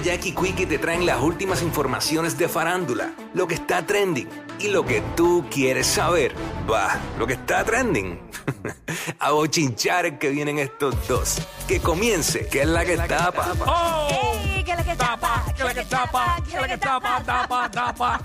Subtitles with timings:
[0.00, 4.26] Jackie Quickie te traen las últimas informaciones de farándula, lo que está trending
[4.58, 6.32] y lo que tú quieres saber.
[6.68, 8.18] Va, lo que está trending.
[9.18, 11.46] A bochinchar que vienen estos dos.
[11.68, 13.52] Que comience, que es la que tapa.
[13.66, 14.32] ¡Oh!
[14.64, 18.20] Que la que tapa, que la que tapa, que la que tapa, tapa, tapa.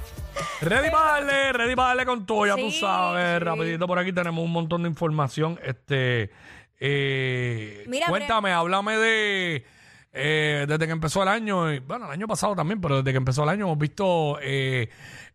[0.62, 3.40] Ready para darle, ready para darle con todo, ya tú Sí, sabes.
[3.40, 3.44] sí.
[3.44, 5.60] Rapidito por aquí tenemos un montón de información.
[5.62, 6.32] Este,
[6.80, 9.66] eh, Mira, cuéntame, háblame de
[10.14, 13.18] eh, desde que empezó el año, y, bueno, el año pasado también, pero desde que
[13.18, 14.90] empezó el año hemos visto eh,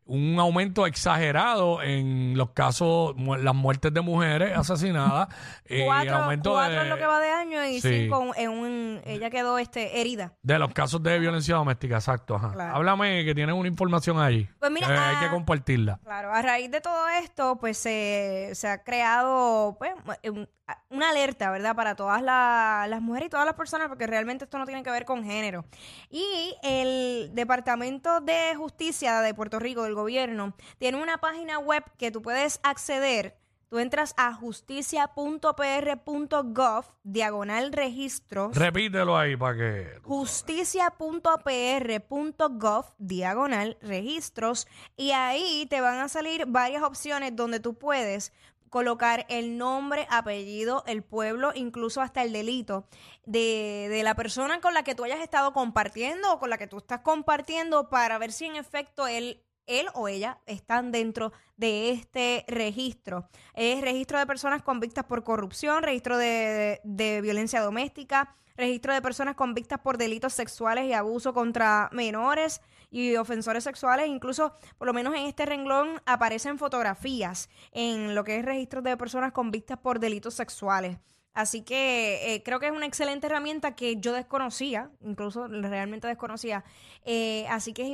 [0.05, 5.29] un aumento exagerado en los casos, mu- las muertes de mujeres asesinadas.
[5.65, 8.03] eh, Cuatro, aumento cuatro de, en lo que va de año y Sí.
[8.05, 9.01] cinco en un...
[9.05, 10.33] Ella quedó este, herida.
[10.43, 12.35] de los casos de violencia doméstica, exacto.
[12.37, 12.53] Ajá.
[12.53, 12.77] Claro.
[12.77, 14.49] Háblame que tienes una información ahí.
[14.59, 16.01] Pues mira, Eh, hay que ah, compartirla.
[16.03, 19.93] Claro, a raíz de todo esto, pues se, se ha creado pues,
[20.31, 20.49] un-
[20.89, 21.75] una alerta, ¿verdad?
[21.77, 24.91] Para todas la- las mujeres y todas las personas, porque realmente esto no tiene que
[24.91, 25.65] ver con género.
[26.11, 32.11] Y el Departamento de Justicia de Puerto Rico, del gobierno, tiene una página web que
[32.11, 33.37] tú puedes acceder.
[33.69, 38.55] Tú entras a justicia.pr.gov, diagonal registros.
[38.55, 39.99] Repítelo ahí para que.
[40.03, 48.35] justicia.pr.gov diagonal registros y ahí te van a salir varias opciones donde tú puedes
[48.69, 52.87] colocar el nombre, apellido, el pueblo, incluso hasta el delito
[53.25, 56.67] de, de la persona con la que tú hayas estado compartiendo o con la que
[56.67, 61.91] tú estás compartiendo para ver si en efecto él él o ella están dentro de
[61.91, 63.29] este registro.
[63.55, 66.81] Es registro de personas convictas por corrupción, registro de,
[67.23, 72.61] violencia doméstica, registro de personas convictas por delitos sexuales y abuso contra menores
[72.91, 74.09] y ofensores sexuales.
[74.09, 78.97] Incluso, por lo menos en este renglón, aparecen fotografías en lo que es registro de
[78.97, 80.99] personas convictas por delitos sexuales.
[81.35, 86.65] Así que eh, creo que es una excelente herramienta que yo desconocía, incluso realmente desconocía.
[87.05, 87.89] Eh, así que es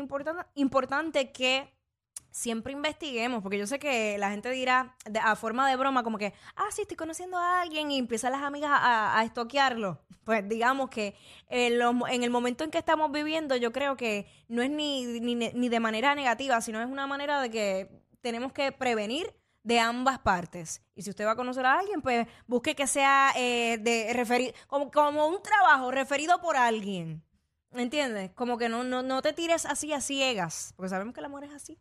[0.55, 1.73] importante, que
[2.31, 6.19] siempre investiguemos, porque yo sé que la gente dirá de- a forma de broma como
[6.19, 10.01] que, ah, sí, estoy conociendo a alguien y empiezan las amigas a, estoquearlo.
[10.29, 11.15] Pues digamos que
[11.49, 15.35] en, en el momento en que estamos viviendo, yo creo que no es ni, ni,
[15.35, 17.89] ni de manera negativa, sino es una manera de que
[18.21, 19.33] tenemos que prevenir
[19.63, 20.83] de ambas partes.
[20.95, 24.55] Y si usted va a conocer a alguien, pues busque que sea eh, de referi-
[24.67, 27.23] como, como un trabajo referido por alguien.
[27.73, 28.31] ¿Entiendes?
[28.35, 31.45] Como que no, no, no te tires así a ciegas, porque sabemos que el amor
[31.45, 31.79] es así.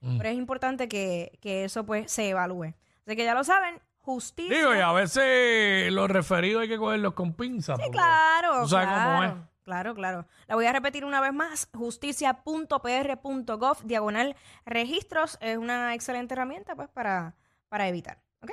[0.00, 0.18] Mm.
[0.18, 2.74] Pero es importante que, que eso pues se evalúe.
[3.06, 4.56] Así que ya lo saben, justicia.
[4.56, 7.78] Digo, y a veces los referidos hay que cogerlos con pinzas.
[7.82, 9.48] Sí, claro, Tú sabes claro, cómo es.
[9.64, 10.26] Claro, claro.
[10.46, 16.88] La voy a repetir una vez más, justicia.pr.gov, diagonal registros, es una excelente herramienta pues
[16.88, 17.34] para,
[17.68, 18.52] para evitar, ¿ok?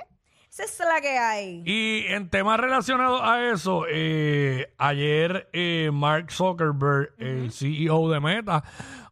[0.49, 1.63] Esa es la que hay.
[1.65, 8.63] Y en temas relacionados a eso, eh, ayer eh, Mark Zuckerberg, el CEO de Meta,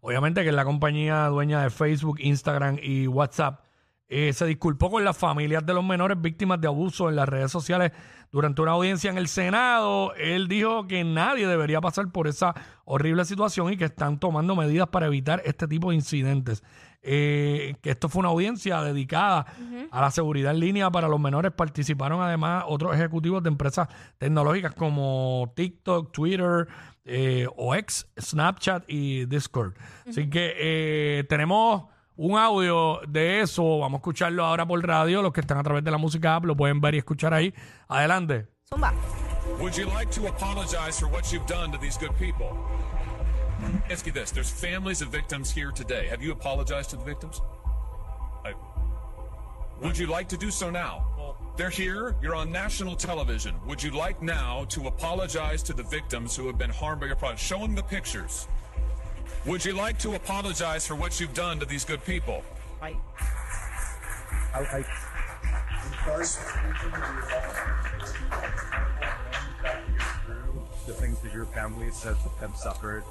[0.01, 3.63] obviamente que es la compañía dueña de Facebook, Instagram y WhatsApp,
[4.09, 7.51] eh, se disculpó con las familias de los menores víctimas de abuso en las redes
[7.51, 7.91] sociales
[8.31, 10.15] durante una audiencia en el Senado.
[10.15, 12.55] Él dijo que nadie debería pasar por esa
[12.85, 16.63] horrible situación y que están tomando medidas para evitar este tipo de incidentes.
[17.01, 19.45] Eh, que esto fue una audiencia dedicada
[19.89, 21.51] a la seguridad en línea para los menores.
[21.51, 23.87] Participaron además otros ejecutivos de empresas
[24.17, 26.67] tecnológicas como TikTok, Twitter,
[27.05, 29.75] eh, OX, Snapchat y Discord.
[30.07, 31.85] Así que eh, tenemos
[32.19, 33.80] un audio de eso.
[33.80, 35.22] Vamos a escucharlo ahora por radio.
[35.22, 37.53] Los que están a través de la música app lo pueden ver y escuchar ahí.
[37.88, 38.47] Adelante.
[38.69, 38.94] Zumba.
[39.59, 42.56] Would you like to apologize for what you've done to these good people?
[43.90, 46.07] Ask you this: There's families of victims here today.
[46.09, 47.41] Have you apologized to the victims?
[48.46, 48.53] I-
[49.81, 51.06] would you like to do so now?
[51.56, 52.16] They're here.
[52.22, 53.56] You're on national television.
[53.66, 57.16] Would you like now to apologize to the victims who have been harmed by your
[57.18, 57.41] product?
[57.41, 58.47] Show them the pictures.
[59.45, 62.44] Would you like to apologize for what you've done to these good people?
[62.81, 62.95] I,
[64.53, 64.85] I,
[70.85, 73.03] the things that your family says have suffered,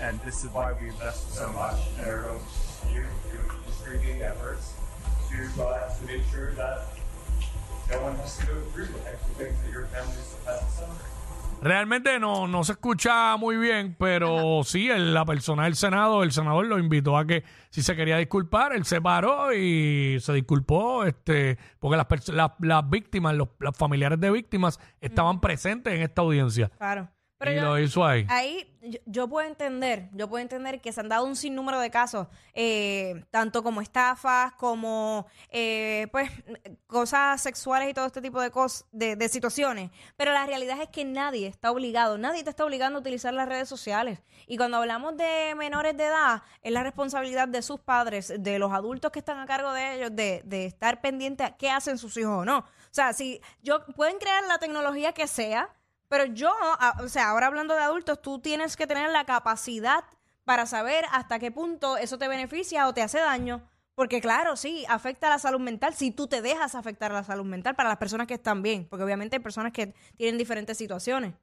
[0.00, 2.40] and this is why we invest so much in our own
[2.92, 4.74] you doing screening efforts
[5.30, 6.86] to uh, to make sure that
[7.90, 11.17] no one has to go through the types of things that your families have suffered.
[11.60, 16.30] Realmente no, no se escucha muy bien, pero sí, el- la persona del Senado, el
[16.30, 21.04] senador lo invitó a que si se quería disculpar, él se paró y se disculpó,
[21.04, 26.02] este, porque las, pers- las, las víctimas, los, los familiares de víctimas estaban presentes en
[26.02, 26.68] esta audiencia.
[26.78, 27.08] Claro.
[27.38, 28.26] Pero y yo- lo hizo ahí.
[28.28, 31.90] Ahí yo, yo puedo entender, yo puedo entender que se han dado un sinnúmero de
[31.90, 36.30] casos, eh, tanto como estafas, como eh, pues
[36.86, 39.90] cosas sexuales y todo este tipo de cosas, de, de situaciones.
[40.16, 43.48] Pero la realidad es que nadie está obligado, nadie te está obligando a utilizar las
[43.48, 44.20] redes sociales.
[44.46, 48.72] Y cuando hablamos de menores de edad, es la responsabilidad de sus padres, de los
[48.72, 52.16] adultos que están a cargo de ellos, de, de estar pendientes a qué hacen sus
[52.16, 52.58] hijos o no.
[52.58, 55.68] O sea, si yo pueden crear la tecnología que sea,
[56.08, 56.52] pero yo,
[57.00, 60.04] o sea, ahora hablando de adultos, tú tienes que tener la capacidad
[60.44, 63.62] para saber hasta qué punto eso te beneficia o te hace daño.
[63.94, 67.24] Porque claro, sí, afecta a la salud mental si tú te dejas afectar a la
[67.24, 68.86] salud mental para las personas que están bien.
[68.88, 71.34] Porque obviamente hay personas que tienen diferentes situaciones.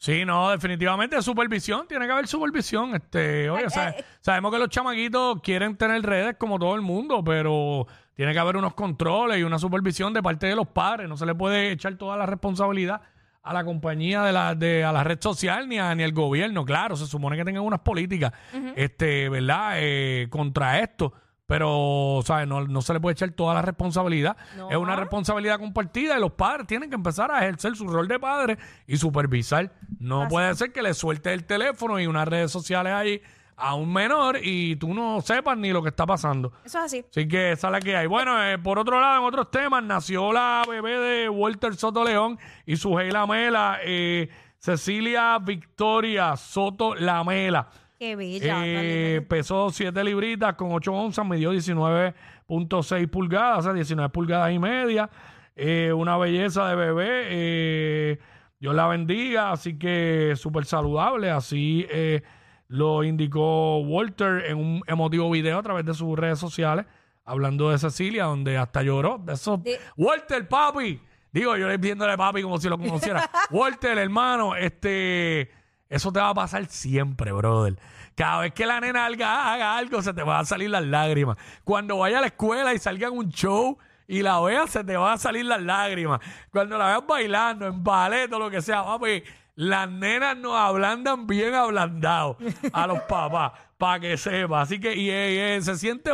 [0.00, 2.94] Sí, no, definitivamente supervisión, tiene que haber supervisión.
[2.94, 4.04] Este, oye, Eh, sa- eh.
[4.20, 8.56] sabemos que los chamaquitos quieren tener redes como todo el mundo, pero tiene que haber
[8.56, 11.08] unos controles y una supervisión de parte de los padres.
[11.08, 13.00] No se le puede echar toda la responsabilidad
[13.48, 16.64] a la compañía de la, de, a la red social ni, a, ni al gobierno.
[16.64, 18.32] Claro, se supone que tengan unas políticas,
[18.76, 19.76] este, ¿verdad?
[19.76, 21.12] Eh, contra esto.
[21.46, 22.46] Pero, ¿sabes?
[22.46, 24.36] No, no se le puede echar toda la responsabilidad.
[24.54, 24.70] No.
[24.70, 28.18] Es una responsabilidad compartida y los padres tienen que empezar a ejercer su rol de
[28.18, 29.72] padre y supervisar.
[29.98, 33.22] No puede ser que le suelte el teléfono y unas redes sociales ahí
[33.58, 36.52] a un menor y tú no sepas ni lo que está pasando.
[36.64, 37.04] Eso es así.
[37.10, 38.06] Así que esa es la que hay.
[38.06, 42.38] Bueno, eh, por otro lado, en otros temas, nació la bebé de Walter Soto León
[42.64, 44.28] y su Lamela, eh,
[44.58, 47.68] Cecilia Victoria Soto Lamela.
[47.98, 48.62] Qué bella.
[48.64, 54.58] Eh, pesó 7 libritas con 8 onzas, midió 19.6 pulgadas, o sea, 19 pulgadas y
[54.58, 55.10] media.
[55.56, 57.22] Eh, una belleza de bebé.
[57.26, 58.18] eh,
[58.60, 61.30] Dios la bendiga, así que súper saludable.
[61.30, 62.22] Así eh,
[62.68, 66.86] lo indicó Walter en un emotivo video a través de sus redes sociales,
[67.24, 69.18] hablando de Cecilia, donde hasta lloró.
[69.18, 69.58] De eso.
[69.58, 71.00] De- Walter, papi.
[71.32, 73.28] Digo, yo le viéndole papi como si lo conociera.
[73.50, 75.50] Walter, hermano, este.
[75.88, 77.78] Eso te va a pasar siempre, brother.
[78.14, 81.38] Cada vez que la nena haga, haga algo, se te van a salir las lágrimas.
[81.64, 84.96] Cuando vaya a la escuela y salga en un show y la veas, se te
[84.96, 86.20] van a salir las lágrimas.
[86.50, 89.22] Cuando la veas bailando, en ballet o lo que sea, papi,
[89.60, 92.36] las nenas nos ablandan bien ablandados
[92.72, 94.60] a los papás, para que sepa.
[94.60, 96.12] Así que y, y, se siente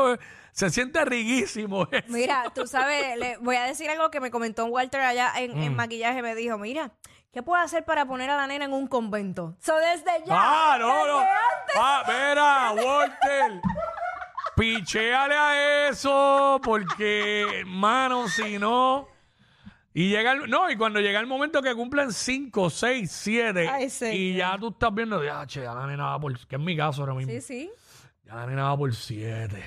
[0.51, 2.07] se siente riguísimo eso.
[2.09, 5.63] Mira, tú sabes, le voy a decir algo que me comentó Walter allá en, Mm.
[5.63, 6.23] en maquillaje.
[6.23, 6.93] Me dijo, mira,
[7.35, 9.57] ¿qué puedo hacer para poner a la nena en un convento?
[9.61, 10.33] So, desde ya.
[10.35, 11.19] Ah, no, desde no.
[11.19, 11.77] antes.
[11.77, 13.61] Ah, mira, Walter.
[14.57, 19.09] Picheale a eso, porque, hermano, si no.
[19.97, 23.89] Y llega el, no, y cuando llega el momento que cumplen 5, 6, 7, Ay,
[23.89, 24.15] señor.
[24.17, 26.77] y ya tú estás viendo, ya, che, ya la nena va por, que es mi
[26.77, 27.71] caso ahora mismo, Sí, sí.
[28.27, 29.63] ya la nena va por 7.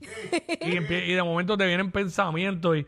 [0.00, 0.04] y,
[0.76, 2.86] empie- y de momento te vienen pensamientos y.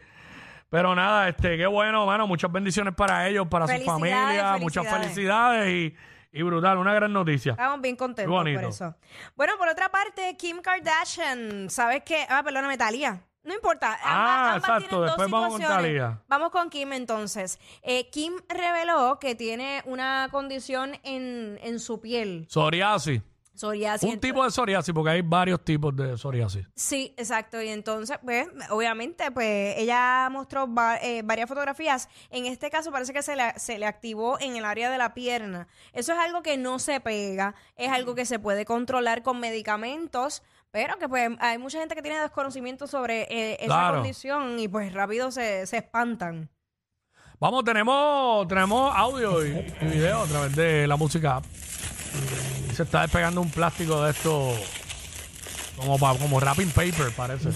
[0.68, 2.26] Pero nada, este, qué bueno, mano.
[2.26, 5.14] Muchas bendiciones para ellos, para su Felicidades, familia, muchas felicidades.
[5.14, 5.94] felicidades
[6.32, 7.52] y, y brutal, una gran noticia.
[7.52, 8.60] Estamos bien contentos Qué bonito.
[8.60, 8.94] por eso.
[9.36, 12.26] Bueno, por otra parte, Kim Kardashian, ¿sabes qué?
[12.28, 13.22] Ah, perdóname, Talía.
[13.46, 13.92] No importa.
[13.94, 16.22] ambas- Ah, ambas exacto, dos después vamos con.
[16.28, 17.58] Vamos Kim entonces.
[17.82, 22.46] Eh, Kim reveló que tiene una condición en, en su piel.
[22.48, 23.22] Psoriasis.
[23.54, 24.12] Psoriasis.
[24.12, 26.66] Un tipo de psoriasis, porque hay varios tipos de psoriasis.
[26.74, 27.62] Sí, exacto.
[27.62, 32.10] Y entonces, pues, obviamente, pues, ella mostró va- eh, varias fotografías.
[32.28, 35.14] En este caso parece que se le, se le activó en el área de la
[35.14, 35.68] pierna.
[35.94, 40.42] Eso es algo que no se pega, es algo que se puede controlar con medicamentos,
[40.70, 43.94] pero que pues hay mucha gente que tiene desconocimiento sobre eh, esa Claro.
[43.98, 46.50] condición y pues rápido se, se espantan.
[47.38, 51.36] Vamos, tenemos, tenemos audio y, y video a través de la música.
[51.36, 51.44] app.
[52.74, 54.52] Se está despegando un plástico de esto
[55.76, 57.52] como, pa- como wrapping paper, parece.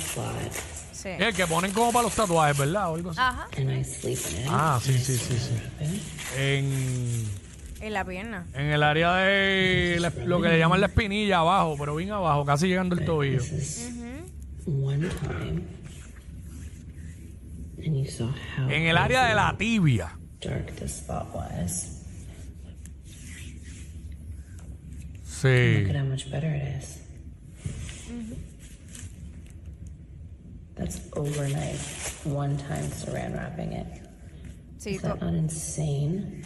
[0.93, 1.09] Sí.
[1.09, 2.91] Es el que ponen como para los tatuajes, ¿verdad?
[2.91, 3.21] O algo así.
[3.21, 4.47] Ajá, and I sleep in it.
[4.51, 6.03] Ah, sí, sí, sí, sí.
[6.37, 7.27] En,
[7.81, 8.47] en la pierna.
[8.55, 12.45] en el área de la- lo que le llaman la espinilla abajo, pero bien abajo,
[12.45, 13.39] casi llegando al tobillo.
[13.41, 13.91] This is
[14.67, 15.63] one time,
[17.85, 20.13] and you saw how En el área de la tibia.
[20.41, 21.97] dark this spot was.
[25.25, 25.81] Sí.
[25.83, 26.99] Look at how much better it is.
[30.77, 31.79] That's overnight,
[32.25, 33.87] one time saran wrapping it.
[34.79, 36.43] Sí, Is to- that not insane?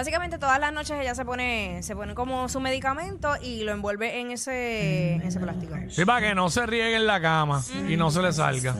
[0.00, 4.18] Básicamente todas las noches ella se pone, se pone como su medicamento y lo envuelve
[4.20, 5.74] en ese, en ese plástico.
[5.90, 8.74] Sí, para que no se riegue en la cama y no se le salga.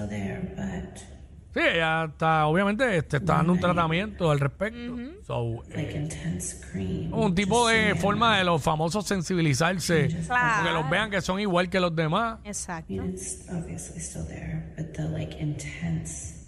[1.53, 4.97] Sí, ella está, obviamente, te está dando un tratamiento al respecto.
[5.27, 7.13] So, eh, like intense cream.
[7.13, 10.65] un tipo de forma de los famosos sensibilizarse, Claro.
[10.65, 12.39] que los vean que son igual que los demás.
[12.45, 12.95] Exacto.
[12.95, 16.47] I mean, it's obviously still there, but the like intense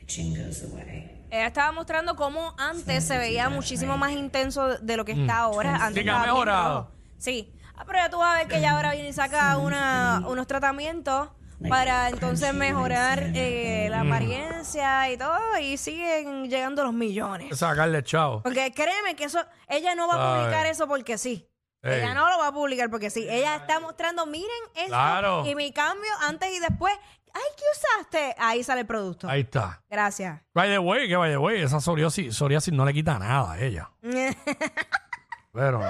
[0.00, 1.19] itching goes away.
[1.30, 5.76] Ella estaba mostrando cómo antes se veía muchísimo más intenso de lo que está ahora.
[5.76, 5.94] Antes Mm.
[5.98, 6.78] Sí, que ha estaba bien mejorado.
[6.80, 6.90] rojo.
[7.18, 7.52] Sí.
[7.76, 10.46] Ah, pero ya tú vas a ver que ella ahora viene y saca una, unos
[10.46, 11.30] tratamientos
[11.68, 14.12] para entonces mejorar eh, la Mm.
[14.12, 17.56] apariencia y todo y siguen llegando los millones.
[17.58, 18.42] Sacarle chavo.
[18.42, 21.46] Porque créeme que eso, ella no va a publicar eso porque sí.
[21.82, 22.00] Ey.
[22.00, 23.26] Ella no lo va a publicar porque sí.
[23.28, 25.46] Ella está mostrando, miren esto Claro.
[25.46, 26.92] y mi cambio antes y después.
[27.34, 28.34] Ay, ¿qué usaste?
[28.38, 29.28] Ahí sale el producto.
[29.28, 29.82] Ahí está.
[29.88, 30.40] Gracias.
[30.52, 33.60] By the way, que by the way, esa psoriasis, psoriasis no le quita nada a
[33.60, 33.90] ella.
[35.52, 35.80] Pero.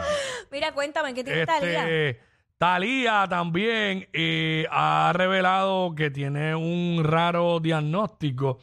[0.51, 1.83] Mira, cuéntame, ¿qué tiene Talía?
[1.83, 2.21] Este,
[2.59, 8.61] Talía también eh, ha revelado que tiene un raro diagnóstico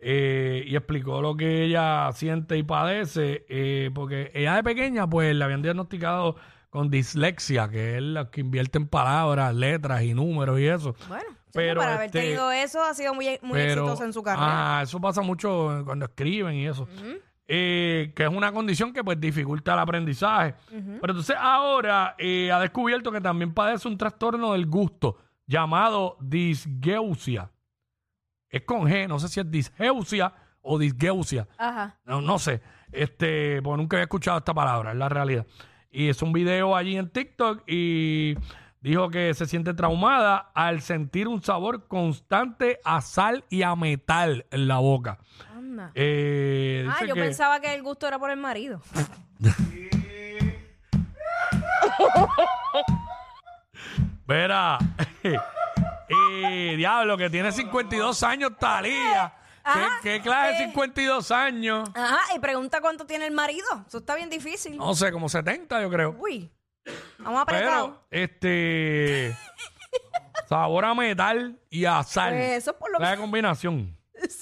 [0.00, 5.34] eh, y explicó lo que ella siente y padece, eh, porque ella de pequeña pues
[5.34, 6.36] le habían diagnosticado
[6.70, 10.94] con dislexia, que es la que invierte en palabras, letras y números y eso.
[11.08, 14.22] Bueno, Pero, para haber este, tenido eso ha sido muy, muy Pero, exitosa en su
[14.22, 14.78] carrera.
[14.78, 16.86] Ah, eso pasa mucho cuando escriben y eso.
[17.48, 20.54] Eh, que es una condición que pues dificulta el aprendizaje.
[20.68, 27.50] Pero entonces ahora eh, ha descubierto que también padece un trastorno del gusto llamado disgeusia.
[28.48, 31.46] Es con G, no sé si es disgeusia o disgeusia.
[31.56, 31.98] Ajá.
[32.04, 35.46] No, no sé, este, porque nunca había escuchado esta palabra, es la realidad.
[35.96, 38.36] Y es un video allí en TikTok y
[38.82, 44.44] dijo que se siente traumada al sentir un sabor constante a sal y a metal
[44.50, 45.16] en la boca.
[45.56, 45.92] Anda.
[45.94, 48.82] Eh, Ah, dice yo que- pensaba que el gusto era por el marido.
[54.26, 54.78] Verá,
[55.22, 59.32] eh, diablo, que tiene 52 años, Talía.
[59.72, 60.66] ¿Qué, Ajá, qué clase de eh.
[60.68, 61.88] 52 años?
[61.94, 63.66] Ajá, y pregunta cuánto tiene el marido.
[63.88, 64.76] Eso está bien difícil.
[64.76, 66.16] No sé, como 70 yo creo.
[66.20, 66.52] Uy.
[67.18, 67.90] Vamos apretados.
[68.08, 69.36] Pero, este.
[70.48, 72.34] sabor a metal y a sal.
[72.34, 73.96] Pues eso es por lo La que- combinación.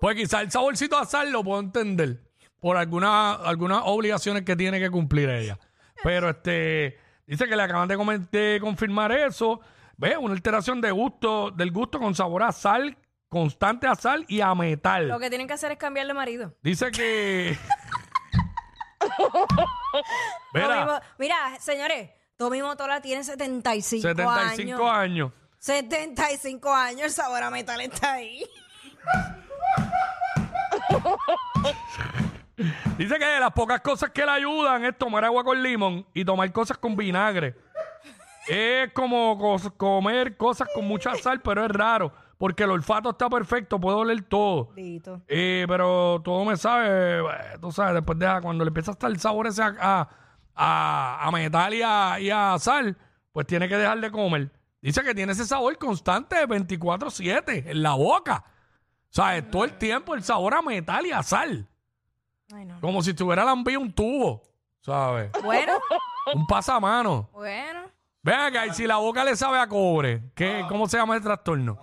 [0.00, 2.20] Pues quizá el saborcito a sal lo puedo entender.
[2.58, 5.58] Por alguna- algunas obligaciones que tiene que cumplir ella.
[6.02, 6.98] Pero este.
[7.24, 7.96] Dice que le acaban de,
[8.32, 9.60] de confirmar eso.
[9.96, 12.96] Ve, una alteración de gusto, del gusto con sabor a sal,
[13.32, 15.08] constante a sal y a metal.
[15.08, 16.54] Lo que tienen que hacer es cambiarle marido.
[16.62, 17.56] Dice que.
[20.52, 25.30] Tommy Mira, Mo- Mira, señores, Tommy Motola tiene 75, 75 años.
[25.30, 25.32] años.
[25.58, 28.44] 75 años, el sabor a metal está ahí.
[32.98, 36.24] Dice que de las pocas cosas que le ayudan es tomar agua con limón y
[36.24, 37.56] tomar cosas con vinagre.
[38.46, 42.12] es como cos- comer cosas con mucha sal, pero es raro,
[42.42, 44.70] porque el olfato está perfecto, puedo oler todo.
[44.74, 45.22] Dito.
[45.28, 47.24] Eh, pero todo me sabe, eh,
[47.60, 50.08] tú sabes, después de cuando le empieza a estar el sabor ese a, a,
[50.56, 52.96] a- a metal y a, y a sal,
[53.30, 54.50] pues tiene que dejar de comer.
[54.80, 58.44] Dice que tiene ese sabor constante de 24-7 en la boca.
[58.44, 61.68] O sea, todo el tiempo el sabor a metal y a sal.
[62.52, 62.80] Ay, no.
[62.80, 64.42] Como si estuviera lambido un tubo,
[64.80, 65.30] ¿sabes?
[65.44, 65.74] Bueno,
[66.34, 67.30] Un pasamano.
[67.32, 67.82] bueno.
[68.24, 71.22] Ven acá, y si la boca le sabe a cobre, ¿qué, ¿cómo se llama el
[71.22, 71.78] trastorno?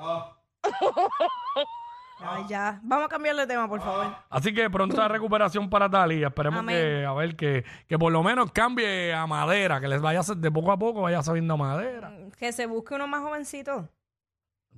[2.22, 2.80] Ay, ya.
[2.84, 4.14] Vamos a cambiarle de tema, por favor.
[4.30, 6.28] Así que pronta recuperación para Talía.
[6.28, 6.76] Esperemos Amén.
[6.76, 10.52] que, a ver, que, que por lo menos cambie a madera, que les vaya de
[10.52, 12.12] poco a poco vaya sabiendo a madera.
[12.38, 13.88] Que se busque uno más jovencito.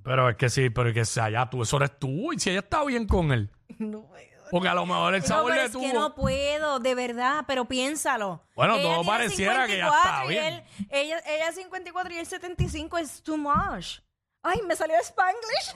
[0.04, 2.50] Pero es que sí, pero es que si allá tú, eso eres tú, y si
[2.50, 3.50] ella está bien con él.
[3.78, 4.22] No puedo.
[4.50, 5.82] Porque a lo mejor el No, sabor pero es tuvo.
[5.82, 8.42] que no puedo, de verdad, pero piénsalo.
[8.54, 10.44] Bueno, todo tiene pareciera que ya está 54 y bien.
[10.44, 14.00] él- ella, ella 54 y él 75 es too much.
[14.42, 15.72] Ay, me salió Spanglish.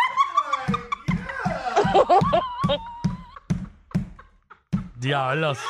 [4.97, 5.63] Diablo, sí.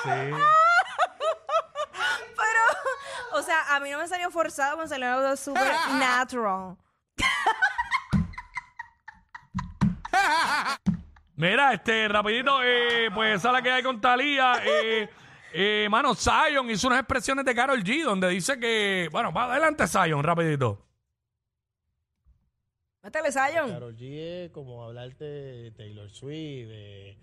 [2.36, 2.62] Pero,
[3.32, 6.76] o sea, a mí no me salió forzado, me salió algo super natural.
[11.36, 14.54] Mira, este, rapidito, eh, pues esa es la que hay con Talía.
[14.64, 15.10] Eh,
[15.52, 19.86] eh, mano, Zion hizo unas expresiones de Carol G donde dice que, bueno, va adelante
[19.86, 20.85] Zion, rapidito.
[23.06, 23.70] Métele, Zion.
[23.70, 27.16] Karol G es como hablarte de Taylor Swift, de...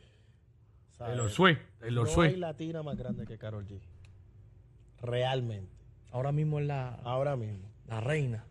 [0.93, 1.11] ¿sabes?
[1.13, 2.29] Taylor Swift, Taylor no Swift.
[2.29, 3.81] hay latina más grande que Karol G.
[5.01, 5.69] Realmente.
[6.11, 7.67] Ahora mismo es la, Ahora mismo.
[7.87, 8.45] la reina.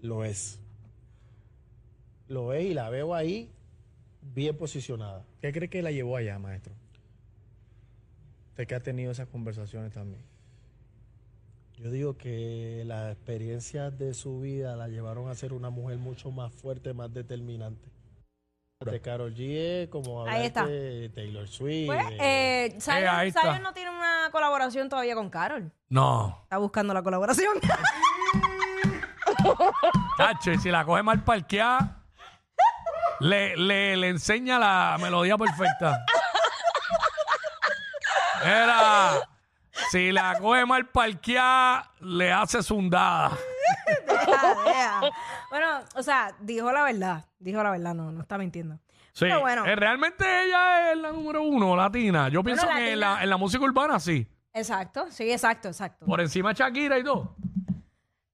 [0.00, 0.58] Lo es.
[2.28, 3.52] Lo es y la veo ahí
[4.22, 5.26] bien posicionada.
[5.42, 6.72] ¿Qué cree que la llevó allá, maestro?
[8.52, 10.24] Usted que ha tenido esas conversaciones también.
[11.82, 16.30] Yo digo que las experiencias de su vida la llevaron a ser una mujer mucho
[16.30, 17.88] más fuerte, más determinante.
[18.84, 21.86] De Karol G como hablarte de Taylor Swift.
[21.86, 23.40] Pues, eh, Zion, Eh, ahí está.
[23.42, 25.72] Zion no tiene una colaboración todavía con Carol.
[25.88, 27.58] No, Está buscando la colaboración.
[30.18, 32.04] tacho, y si la coge mal parqueada,
[33.20, 36.04] le, le, le enseña la melodía perfecta.
[38.44, 39.12] Era.
[39.90, 43.36] Si la coge mal parqueada, le hace sundada.
[43.86, 45.00] Deja, deja.
[45.50, 47.24] Bueno, o sea, dijo la verdad.
[47.38, 48.78] Dijo la verdad, no, no está mintiendo.
[49.12, 52.28] Sí, Pero bueno, eh, realmente ella es la número uno, latina.
[52.28, 53.16] Yo pienso que en latina.
[53.16, 54.26] la, en la música urbana sí.
[54.52, 56.06] exacto, sí, exacto, exacto.
[56.06, 57.34] Por encima de Shakira y todo.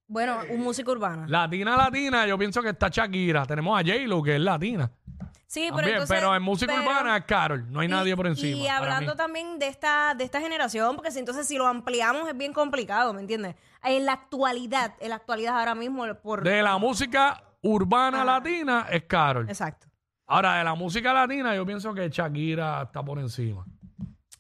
[0.08, 1.26] Bueno, un músico urbano.
[1.26, 3.44] Latina, latina, yo pienso que está Shakira.
[3.44, 4.90] Tenemos a J-Lo, que es latina.
[5.48, 6.16] Sí, pero También, entonces...
[6.16, 7.70] pero en música pero- urbana es Carol.
[7.72, 8.56] No hay nadie por encima.
[8.58, 9.16] Y para hablando mí.
[9.16, 13.12] también de esta, de esta generación, porque si entonces si lo ampliamos es bien complicado,
[13.12, 13.54] ¿me entiendes?
[13.84, 16.42] En la actualidad, en la actualidad ahora mismo, por...
[16.42, 19.48] De la música urbana latina es Carol.
[19.48, 19.86] Exacto.
[20.26, 23.64] Ahora, de la música latina, yo pienso que Shakira está por encima.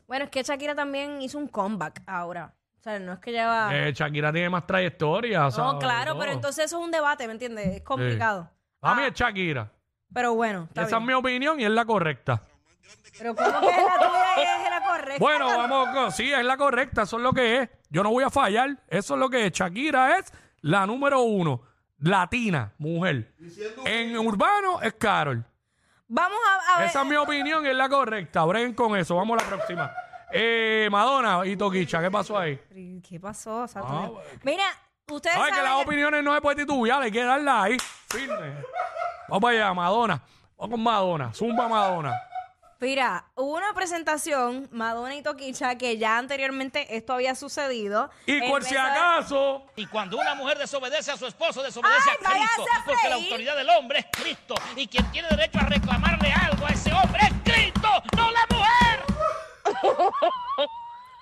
[0.08, 2.52] Bueno, es que Shakira también hizo un comeback ahora.
[2.80, 3.70] O sea, no es que lleva...
[3.72, 5.40] Eh, Shakira tiene más trayectoria.
[5.42, 5.74] no, ¿sabes?
[5.80, 6.20] claro, Todo.
[6.20, 7.76] pero entonces eso es un debate, ¿me entiendes?
[7.76, 8.50] Es complicado.
[8.82, 9.70] A mí Ah, es Shakira.
[10.12, 12.42] Pero bueno, está Esa es mi opinión y es la correcta.
[13.18, 15.18] Pero ¿cómo que es la tuya y es la correcta?
[15.18, 17.70] Bueno, vamos, con- sí, es la correcta, eso es lo que es.
[17.90, 19.52] Yo no voy a fallar, eso es lo que es.
[19.52, 21.62] Shakira es la número uno,
[22.00, 23.32] latina, mujer.
[23.84, 25.44] En urbano es Carol.
[26.08, 26.88] Vamos a, a ver...
[26.88, 28.44] Esa es mi opinión y es la correcta.
[28.44, 29.92] Breguen con eso, vamos a la próxima.
[30.32, 32.60] Eh, Madonna y Toquicha, ¿qué pasó ahí?
[33.08, 33.66] ¿Qué pasó?
[33.66, 34.12] Santo Ah, Dios?
[34.12, 34.28] bueno.
[34.44, 34.64] Mira,
[35.08, 37.76] ustedes Ay, que saben las opiniones no se puede titubear, hay que darla ahí,
[38.08, 38.54] firme.
[39.28, 40.22] Vamos para allá, Madonna.
[40.56, 42.14] Vamos con Madonna, zumba Madonna.
[42.78, 48.10] Mira, hubo una presentación, Madonna y Toquicha, que ya anteriormente esto había sucedido.
[48.26, 52.30] Y por si acaso, Y cuando una mujer desobedece a su esposo, desobedece Ay, a
[52.30, 52.64] Cristo.
[52.74, 54.54] a Porque la autoridad del hombre es Cristo.
[54.76, 59.04] Y quien tiene derecho a reclamarle algo a ese hombre es Cristo, no la mujer.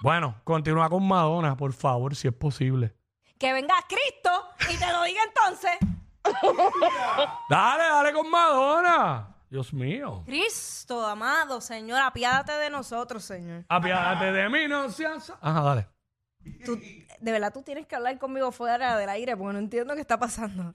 [0.03, 2.95] bueno, continúa con Madonna, por favor, si es posible.
[3.39, 5.73] Que venga Cristo y te lo diga entonces.
[7.49, 9.29] Dale, dale con Madonna.
[9.51, 10.23] Dios mío.
[10.27, 13.65] Cristo, amado Señor, apiádate de nosotros, Señor.
[13.69, 15.33] Apiádate de mí, no seas...
[15.41, 15.89] Ajá, dale.
[16.65, 16.81] Tú-
[17.21, 20.19] de verdad, tú tienes que hablar conmigo fuera del aire porque no entiendo qué está
[20.19, 20.73] pasando.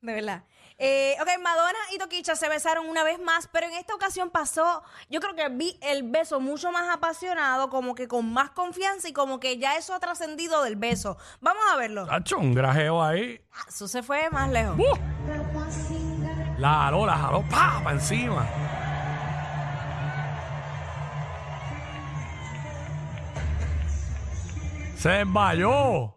[0.00, 0.44] De verdad.
[0.76, 4.82] Eh, ok, Madonna y Toquicha se besaron una vez más, pero en esta ocasión pasó,
[5.08, 9.12] yo creo que vi el beso mucho más apasionado, como que con más confianza y
[9.12, 11.16] como que ya eso ha trascendido del beso.
[11.40, 12.06] Vamos a verlo.
[12.06, 13.40] Tacho, un grajeo ahí.
[13.52, 14.76] Ah, Eso se fue más lejos.
[14.78, 14.98] ¡Uh!
[16.58, 18.46] La jaló, la jaló, pa, pa encima.
[24.96, 26.14] Se desmayó.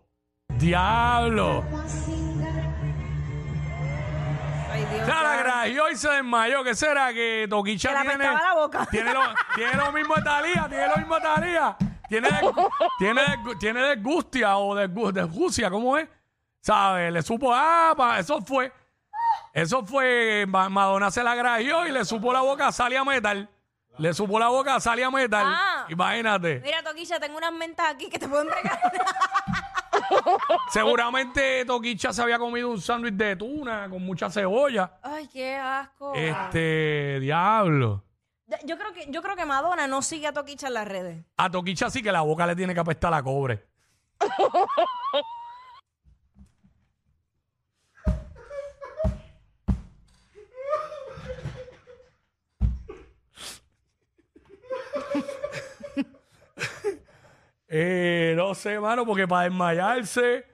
[0.58, 1.64] Diablo.
[5.06, 5.38] Dios.
[5.44, 6.64] Grajeó y se desmayó.
[6.64, 7.14] ¿Qué será?
[7.14, 8.26] Que Toquicha Que le tiene.
[8.28, 8.86] apestaba la boca.
[8.92, 9.22] Tiene lo,
[9.56, 11.78] tiene lo mismo de Talía, tiene lo mismo de Talía.
[12.10, 12.30] Tiene,
[13.00, 13.22] tiene,
[13.60, 16.08] tiene desgustia o desgu- desgucia, ¿cómo es?
[16.62, 17.12] ¿Sabes?
[17.14, 18.72] Le supo, ah, pa- eso fue.
[19.54, 23.50] Eso fue, Ma- Madonna se la grajeó y le supo la boca, salía metal.
[23.98, 25.46] Le supo la boca, salía metal.
[25.48, 25.86] Ah.
[25.90, 26.60] Imagínate.
[26.64, 28.92] Mira, Toquicha, tengo unas mentas aquí que te pueden regalar.
[30.72, 35.00] Seguramente Toquicha se había comido un sándwich de tuna con mucha cebolla.
[35.02, 36.14] Ay, qué asco.
[36.14, 38.04] Este, diablo.
[38.64, 41.26] Yo creo que yo creo que Madonna no sigue a Toquicha en las redes.
[41.36, 43.68] A Toquicha sí que la boca le tiene que apestar a cobre.
[57.68, 60.46] eh, no sé, mano, porque para desmayarse,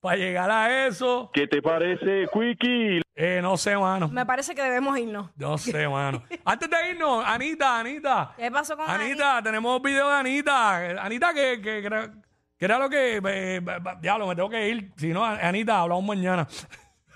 [0.00, 3.00] para llegar a eso, ¿Qué te parece, Quickie?
[3.14, 4.08] eh, no sé, mano.
[4.08, 5.30] Me parece que debemos irnos.
[5.36, 6.22] No sé, mano.
[6.44, 8.32] Antes de irnos, Anita, Anita.
[8.36, 11.02] ¿Qué pasó con Anita, tenemos video de Anita.
[11.02, 12.12] Anita, que, que, que era-
[12.58, 13.16] que era lo que.
[13.18, 13.60] eh, eh,
[14.00, 14.92] diablo, me tengo que ir.
[14.96, 16.46] Si no, Anita, hablamos mañana.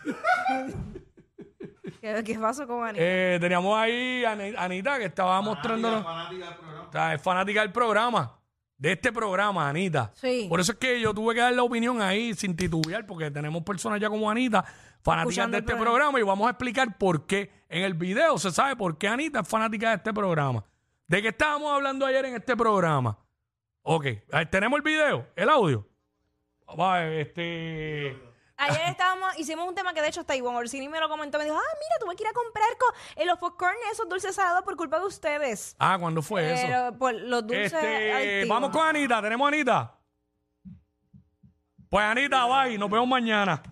[2.01, 2.99] ¿Qué, qué pasó con Ani?
[3.01, 6.05] Eh, teníamos ahí a Ani- Anita que estaba mostrándonos.
[6.05, 8.39] O sea, es fanática del programa.
[8.83, 10.11] De este programa, Anita.
[10.17, 10.47] Sí.
[10.49, 13.63] Por eso es que yo tuve que dar la opinión ahí sin titubear, porque tenemos
[13.63, 14.65] personas ya como Anita,
[15.03, 15.93] fanáticas Escuchando de el este programa.
[15.93, 17.53] programa, y vamos a explicar por qué.
[17.69, 20.65] En el video se sabe por qué Anita es fanática de este programa.
[21.07, 23.17] ¿De qué estábamos hablando ayer en este programa?
[23.83, 25.87] Ok, eh, tenemos el video, el audio.
[26.69, 28.21] Va, este.
[28.69, 31.39] Ayer estábamos, hicimos un tema que de hecho hasta Ivonne Orsini me lo comentó.
[31.39, 34.35] Me dijo, ah, mira, tuve que ir a comprar co- eh, los popcorn esos dulces
[34.35, 35.75] salados por culpa de ustedes.
[35.79, 36.63] Ah, ¿cuándo fue eso?
[36.67, 38.49] Pero por los dulces Este, adictivos.
[38.49, 39.99] vamos con Anita, tenemos a Anita.
[41.91, 43.63] Pues Anita, bye, nos vemos mañana.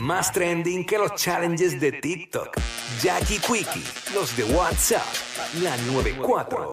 [0.00, 2.56] Más trending que los challenges de TikTok.
[3.00, 5.02] Jackie Quickie, los de WhatsApp,
[5.62, 6.58] la 94.